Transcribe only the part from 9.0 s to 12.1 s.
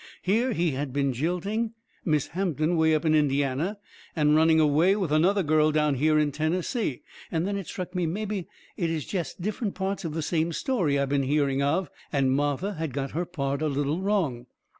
jest different parts of the same story I been hearing of,